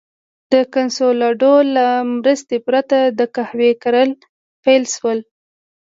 [0.53, 4.09] د کنسولاډو له مرستې پرته د قهوې کرل
[4.63, 5.19] پیل شول.